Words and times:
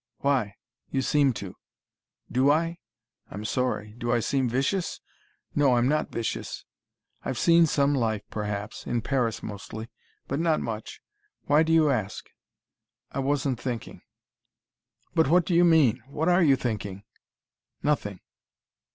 Why?" 0.21 0.55
"You 0.89 1.03
seem 1.03 1.31
to." 1.33 1.55
"Do 2.31 2.49
I? 2.49 2.79
I'm 3.29 3.45
sorry. 3.45 3.93
Do 3.99 4.11
I 4.11 4.19
seem 4.19 4.49
vicious? 4.49 4.99
No, 5.53 5.75
I'm 5.77 5.87
not 5.87 6.11
vicious. 6.11 6.65
I've 7.23 7.37
seen 7.37 7.67
some 7.67 7.93
life, 7.93 8.23
perhaps 8.31 8.87
in 8.87 9.03
Paris 9.03 9.43
mostly. 9.43 9.89
But 10.27 10.39
not 10.39 10.59
much. 10.59 11.03
Why 11.43 11.61
do 11.61 11.71
you 11.71 11.91
ask?" 11.91 12.31
"I 13.11 13.19
wasn't 13.19 13.59
thinking." 13.59 14.01
"But 15.13 15.27
what 15.27 15.45
do 15.45 15.53
you 15.53 15.63
mean? 15.63 16.01
What 16.07 16.27
are 16.29 16.41
you 16.41 16.55
thinking?" 16.55 17.03
"Nothing. 17.83 18.21